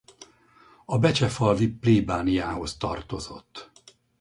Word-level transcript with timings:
A 0.85 0.97
becsefalvi 0.99 1.67
plébániához 1.69 2.77
tartozott. 2.77 3.71